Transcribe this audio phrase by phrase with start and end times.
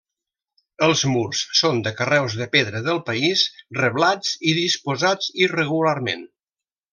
[0.85, 3.45] Els murs són de carreus de pedra del país,
[3.81, 6.27] reblats i disposats irregularment.